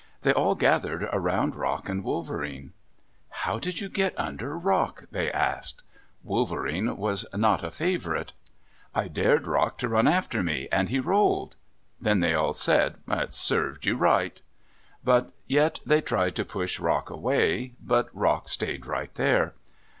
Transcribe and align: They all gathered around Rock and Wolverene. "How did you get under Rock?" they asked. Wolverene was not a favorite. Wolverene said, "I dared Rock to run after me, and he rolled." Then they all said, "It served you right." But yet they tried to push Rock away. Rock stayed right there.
They 0.23 0.33
all 0.33 0.55
gathered 0.55 1.03
around 1.13 1.53
Rock 1.55 1.87
and 1.87 2.03
Wolverene. 2.03 2.73
"How 3.29 3.59
did 3.59 3.81
you 3.81 3.87
get 3.87 4.19
under 4.19 4.57
Rock?" 4.57 5.03
they 5.11 5.31
asked. 5.31 5.83
Wolverene 6.23 6.97
was 6.97 7.23
not 7.35 7.63
a 7.63 7.69
favorite. 7.69 8.33
Wolverene 8.95 9.05
said, 9.05 9.05
"I 9.05 9.07
dared 9.29 9.45
Rock 9.45 9.77
to 9.77 9.87
run 9.87 10.07
after 10.07 10.41
me, 10.41 10.67
and 10.71 10.89
he 10.89 10.99
rolled." 10.99 11.55
Then 12.01 12.19
they 12.19 12.33
all 12.33 12.53
said, 12.53 12.95
"It 13.07 13.35
served 13.35 13.85
you 13.85 13.95
right." 13.95 14.41
But 15.03 15.33
yet 15.45 15.81
they 15.85 16.01
tried 16.01 16.35
to 16.37 16.45
push 16.45 16.79
Rock 16.79 17.11
away. 17.11 17.73
Rock 18.11 18.49
stayed 18.49 18.87
right 18.87 19.13
there. 19.13 19.53